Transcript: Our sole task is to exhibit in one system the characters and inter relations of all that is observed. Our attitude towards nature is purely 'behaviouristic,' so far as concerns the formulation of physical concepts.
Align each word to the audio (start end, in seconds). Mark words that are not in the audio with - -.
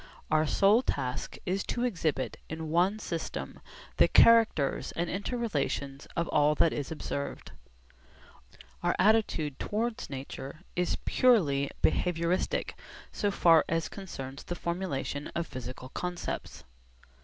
Our 0.31 0.47
sole 0.47 0.81
task 0.81 1.37
is 1.45 1.63
to 1.65 1.83
exhibit 1.83 2.37
in 2.49 2.71
one 2.71 2.97
system 2.97 3.59
the 3.97 4.07
characters 4.07 4.91
and 4.93 5.11
inter 5.11 5.37
relations 5.37 6.07
of 6.15 6.27
all 6.29 6.55
that 6.55 6.73
is 6.73 6.91
observed. 6.91 7.51
Our 8.81 8.95
attitude 8.97 9.59
towards 9.59 10.09
nature 10.09 10.61
is 10.75 10.97
purely 11.05 11.69
'behaviouristic,' 11.83 12.73
so 13.11 13.29
far 13.29 13.63
as 13.69 13.89
concerns 13.89 14.41
the 14.43 14.55
formulation 14.55 15.27
of 15.35 15.45
physical 15.45 15.89
concepts. 15.89 16.63